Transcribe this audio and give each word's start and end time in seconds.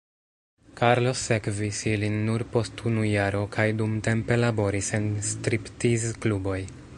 Carlos 0.77 1.19
sekvis 1.27 1.81
ilin 1.91 2.15
nur 2.29 2.45
post 2.55 2.81
unu 2.93 3.05
jaro 3.11 3.43
kaj 3.57 3.67
dumtempe 3.83 4.39
laboris 4.45 4.91
en 5.01 5.07
striptiz-kluboj. 5.33 6.61